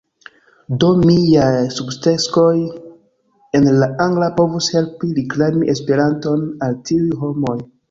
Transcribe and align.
Do 0.83 0.87
miaj 1.01 1.49
subteksoj 1.75 2.55
en 3.61 3.69
la 3.83 3.91
angla 4.07 4.31
povus 4.41 4.71
helpi 4.79 5.13
reklami 5.21 5.71
Esperanton 5.77 6.45
al 6.71 6.83
tiuj 6.91 7.07
homoj 7.25 7.59